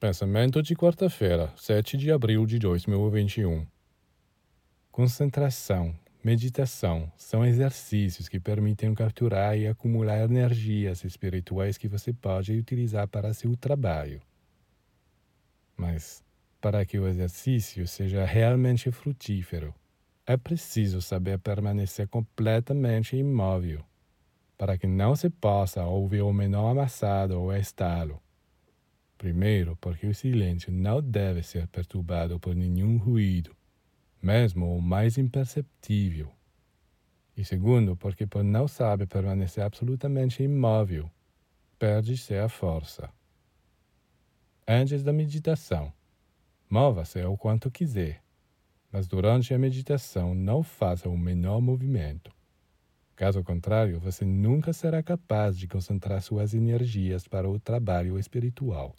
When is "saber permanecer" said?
21.02-22.06, 38.68-39.64